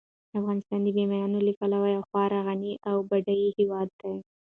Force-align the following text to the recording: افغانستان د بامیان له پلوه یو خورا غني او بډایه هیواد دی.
افغانستان 0.39 0.79
د 0.83 0.87
بامیان 0.95 1.31
له 1.47 1.51
پلوه 1.59 1.87
یو 1.95 2.03
خورا 2.09 2.39
غني 2.47 2.73
او 2.89 2.95
بډایه 3.09 3.49
هیواد 3.59 3.89
دی. 4.01 4.13